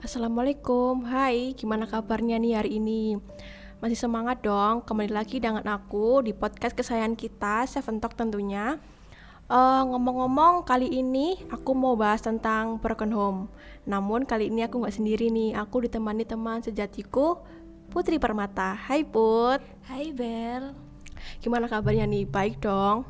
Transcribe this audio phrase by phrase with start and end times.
[0.00, 3.20] Assalamualaikum, hai gimana kabarnya nih hari ini?
[3.84, 8.80] Masih semangat dong, kembali lagi dengan aku di podcast kesayangan kita, Seven Talk tentunya.
[9.44, 13.52] Uh, Ngomong-ngomong, kali ini aku mau bahas tentang broken home.
[13.84, 17.44] Namun kali ini aku nggak sendiri nih, aku ditemani teman sejatiku,
[17.92, 18.72] Putri Permata.
[18.72, 19.60] Hai Put.
[19.84, 20.72] Hai Bel.
[21.44, 22.24] Gimana kabarnya nih?
[22.24, 23.04] Baik dong?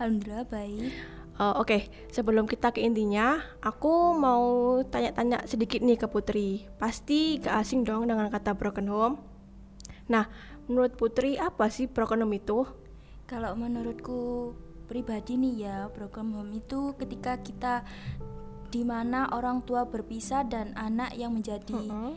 [0.00, 1.80] Alhamdulillah baik Uh, Oke, okay.
[2.12, 6.68] sebelum kita ke intinya, aku mau tanya-tanya sedikit nih ke Putri.
[6.76, 9.16] Pasti gak asing dong dengan kata broken home.
[10.12, 10.28] Nah,
[10.68, 12.68] menurut Putri apa sih broken home itu?
[13.24, 14.52] Kalau menurutku
[14.84, 17.88] pribadi nih ya, broken home itu ketika kita
[18.68, 22.14] di mana orang tua berpisah dan anak yang menjadi uh -uh.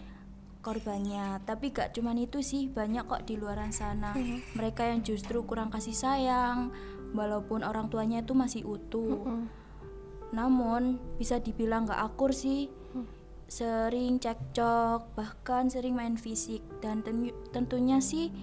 [0.59, 1.40] korbannya.
[1.48, 4.12] Tapi gak cuman itu sih, banyak kok di luar sana.
[4.59, 6.76] Mereka yang justru kurang kasih sayang,
[7.13, 9.22] walaupun orang tuanya itu masih utuh.
[9.22, 9.44] Mm -hmm.
[10.34, 10.81] Namun
[11.22, 12.67] bisa dibilang gak akur sih.
[12.91, 13.05] Mm.
[13.48, 17.05] Sering cekcok, bahkan sering main fisik dan
[17.53, 18.33] tentunya sih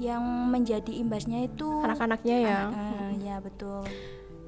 [0.00, 2.60] yang menjadi imbasnya itu anak-anaknya ya.
[2.70, 3.82] Anak, uh, ya betul.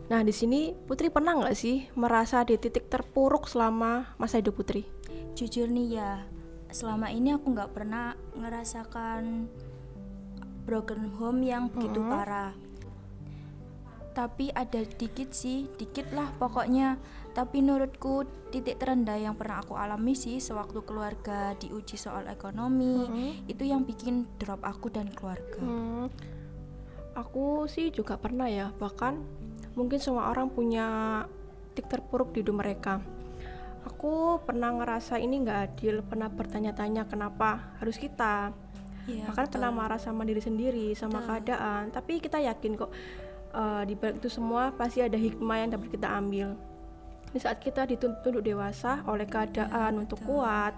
[0.08, 4.86] Nah di sini Putri pernah nggak sih merasa di titik terpuruk selama masa hidup Putri?
[5.34, 6.12] Jujur nih ya,
[6.70, 9.50] selama ini aku nggak pernah ngerasakan
[10.64, 12.14] broken home yang begitu mm -hmm.
[12.14, 12.52] parah
[14.14, 16.96] tapi ada dikit sih dikit lah pokoknya
[17.34, 18.22] tapi menurutku
[18.54, 23.50] titik terendah yang pernah aku alami sih sewaktu keluarga diuji soal ekonomi hmm.
[23.50, 26.06] itu yang bikin drop aku dan keluarga hmm.
[27.18, 29.18] aku sih juga pernah ya bahkan
[29.74, 30.86] mungkin semua orang punya
[31.74, 33.02] titik terpuruk di hidup mereka
[33.82, 38.54] aku pernah ngerasa ini nggak adil pernah bertanya-tanya kenapa harus kita
[39.10, 39.58] ya, bahkan betul.
[39.58, 41.28] pernah marah sama diri sendiri sama betul.
[41.34, 42.94] keadaan tapi kita yakin kok
[43.54, 46.58] uh, di balik itu semua pasti ada hikmah yang dapat kita ambil
[47.34, 50.42] di saat kita dituntut dewasa oleh keadaan ya, untuk betul.
[50.42, 50.74] kuat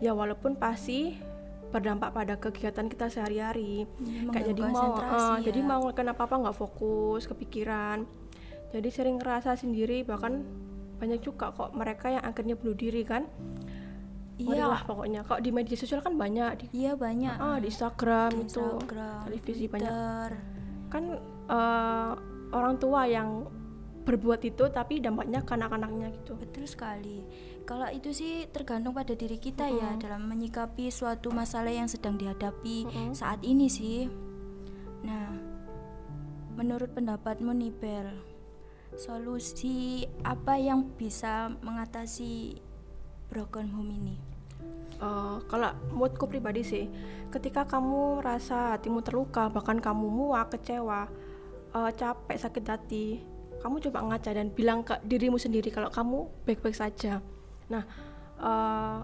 [0.00, 1.16] ya walaupun pasti
[1.72, 5.48] berdampak pada kegiatan kita sehari-hari ya, kayak jadi mau uh, ya.
[5.48, 8.04] jadi mau kenapa apa nggak fokus kepikiran
[8.70, 10.44] jadi sering ngerasa sendiri bahkan
[11.00, 13.26] banyak juga kok mereka yang akhirnya bunuh diri kan
[14.34, 17.38] Iya lah pokoknya kok di media sosial kan banyak di Iya banyak.
[17.38, 19.94] Ah, di Instagram, di Instagram itu televisi banyak.
[20.90, 22.12] Kan uh,
[22.54, 23.48] orang tua yang
[24.04, 27.24] berbuat itu tapi dampaknya ke anak-anaknya gitu betul sekali
[27.64, 29.80] kalau itu sih tergantung pada diri kita mm -hmm.
[29.80, 33.10] ya dalam menyikapi suatu masalah yang sedang dihadapi mm -hmm.
[33.16, 34.04] saat ini sih
[35.00, 35.32] nah
[36.54, 38.08] menurut pendapatmu nih Bel
[38.94, 42.60] solusi apa yang bisa mengatasi
[43.32, 44.16] broken home ini
[45.02, 46.86] Uh, kalau moodku pribadi sih,
[47.34, 51.10] ketika kamu rasa hatimu terluka, bahkan kamu muak, kecewa,
[51.74, 53.06] uh, capek sakit hati
[53.64, 57.24] kamu coba ngaca dan bilang ke dirimu sendiri kalau kamu baik-baik saja.
[57.72, 57.84] Nah
[58.36, 59.00] uh,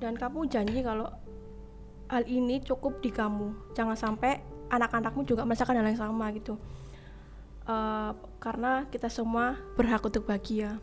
[0.00, 1.12] dan kamu janji kalau
[2.08, 3.76] hal ini cukup di kamu.
[3.76, 4.40] Jangan sampai
[4.72, 6.56] anak-anakmu juga merasakan hal yang sama gitu.
[7.68, 10.80] Uh, karena kita semua berhak untuk bahagia.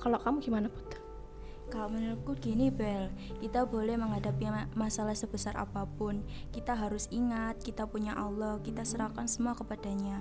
[0.00, 1.01] Kalau kamu gimana put
[1.72, 3.08] kalau menurutku gini Bel,
[3.40, 4.44] kita boleh menghadapi
[4.76, 6.20] masalah sebesar apa pun.
[6.52, 10.20] Kita harus ingat kita punya Allah, kita serahkan semua kepadanya.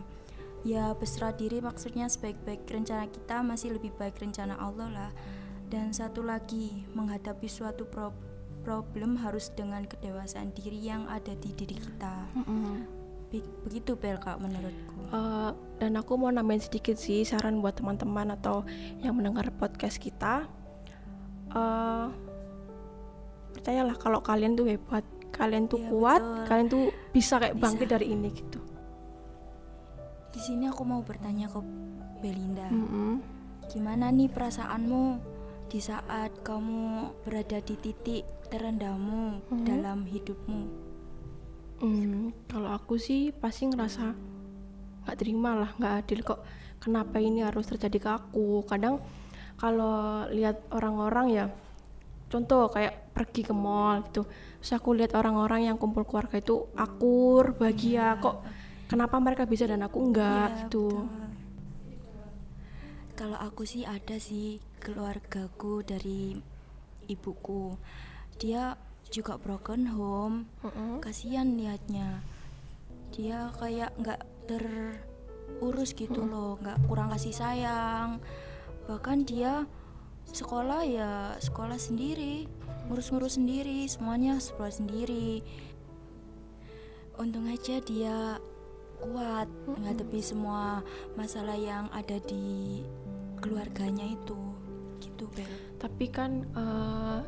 [0.64, 5.12] Ya berserah diri maksudnya sebaik-baik rencana kita masih lebih baik rencana Allah lah.
[5.68, 8.16] Dan satu lagi, menghadapi suatu pro
[8.62, 12.16] problem harus dengan kedewasaan diri yang ada di diri kita.
[12.40, 12.76] Mm -hmm.
[13.68, 14.96] Begitu Bel kak menurutku.
[15.12, 15.52] Uh,
[15.82, 18.64] dan aku mau nambahin sedikit sih saran buat teman-teman atau
[19.02, 20.46] yang mendengar podcast kita
[21.56, 22.08] uh,
[23.56, 26.46] percayalah kalau kalian tuh hebat kalian tuh ya, kuat betul.
[26.48, 26.86] kalian tuh
[27.16, 27.64] bisa kayak bisa.
[27.64, 28.60] bangkit dari ini gitu
[30.32, 31.60] di sini aku mau bertanya ke
[32.20, 33.14] Belinda mm -hmm.
[33.72, 35.04] gimana nih perasaanmu
[35.72, 39.66] di saat kamu berada di titik terendahmu mm -hmm.
[39.68, 40.62] dalam hidupmu
[41.80, 44.32] mm, kalau aku sih pasti ngerasa
[45.02, 46.42] nggak terima lah nggak adil kok
[46.78, 49.02] kenapa ini harus terjadi ke aku kadang
[49.62, 51.46] kalau lihat orang-orang ya
[52.34, 54.26] contoh kayak pergi ke mall gitu.
[54.26, 58.18] Terus aku lihat orang-orang yang kumpul keluarga itu akur bahagia.
[58.18, 58.18] Ya.
[58.18, 58.42] kok
[58.90, 61.06] kenapa mereka bisa dan aku enggak ya, gitu?
[63.14, 66.34] kalau aku sih ada sih keluargaku dari
[67.06, 67.78] ibuku.
[68.42, 68.74] Dia
[69.14, 70.50] juga broken home.
[70.66, 70.94] Uh -uh.
[71.06, 72.26] kasihan liatnya
[73.12, 76.32] dia kayak nggak terurus gitu uh -uh.
[76.32, 78.24] loh nggak kurang kasih sayang
[78.92, 79.64] bahkan dia
[80.28, 82.44] sekolah ya sekolah sendiri
[82.92, 85.40] ngurus-ngurus sendiri semuanya sekolah sendiri.
[87.16, 88.36] Untung aja dia
[89.00, 90.84] kuat menghadapi semua
[91.16, 92.84] masalah yang ada di
[93.40, 94.36] keluarganya itu.
[95.00, 95.48] Gitu Bel.
[95.80, 97.24] Tapi kan uh,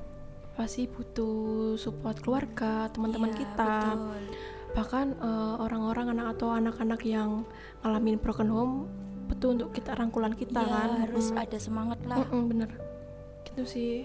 [0.59, 3.73] pasti butuh support keluarga teman-teman Iya, kita.
[3.95, 4.23] betul.
[4.73, 7.45] bahkan uh, orang-orang anak atau anak-anak yang
[7.85, 8.89] ngalamin broken home
[9.33, 10.89] betul untuk kita rangkulan kita Iya, kan?
[11.01, 11.41] harus Mm.
[11.41, 12.21] ada semangat lah.
[12.21, 12.69] Mm-mm, bener.
[13.43, 13.95] Gitu sih.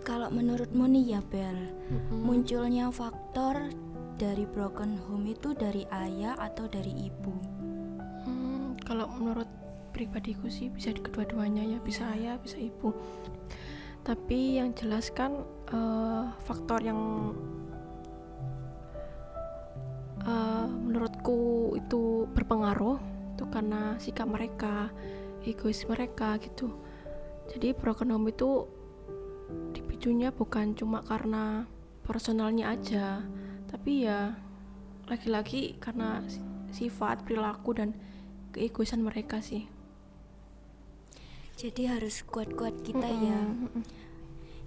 [0.00, 2.24] Kalau menurutmu nih ya Bel Mm-mm.
[2.24, 3.68] munculnya faktor
[4.16, 7.32] dari broken home itu dari ayah atau dari ibu?
[8.24, 9.48] Hmm, kalau menurut
[9.90, 12.96] pribadiku sih bisa di kedua-duanya ya bisa ayah bisa ibu.
[14.00, 17.32] Tapi yang jelas kan eh, faktor yang
[20.22, 21.40] eh, menurutku
[21.76, 22.96] itu berpengaruh
[23.40, 24.92] itu karena sikap mereka
[25.48, 26.76] egois mereka gitu
[27.48, 28.68] jadi broken home itu
[29.72, 31.64] dipicunya bukan cuma karena
[32.04, 33.24] personalnya aja
[33.72, 34.36] tapi ya
[35.08, 37.96] lagi-lagi karena si- sifat perilaku dan
[38.52, 39.64] keegoisan mereka sih
[41.56, 43.84] jadi harus kuat-kuat kita ya Mm-mm, mm-mm.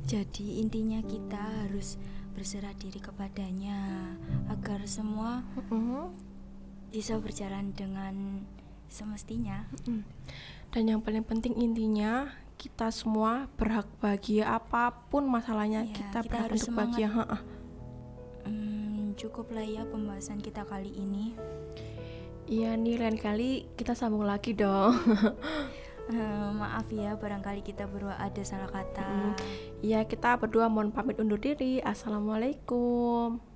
[0.10, 2.02] jadi intinya kita harus
[2.34, 4.10] berserah diri kepadanya
[4.50, 6.10] agar semua Mm-mm.
[6.90, 8.42] bisa berjalan dengan
[8.88, 9.66] semestinya.
[9.88, 10.04] Mm.
[10.74, 16.30] dan yang paling penting intinya kita semua berhak bahagia apa pun masalahnya Iya, kita, kita
[16.32, 17.38] berhak harus untuk bahagia Ha-ha.
[18.48, 21.36] Hmm, cukup lah ya pembahasan kita kali ini.
[22.48, 24.96] Iya nih lain kali kita sambung lagi dong.
[26.04, 29.40] Eh, maaf ya barangkali kita berdua ada salah kata.
[29.80, 31.80] Iya kita berdua mohon pamit undur diri.
[31.80, 33.53] Assalamualaikum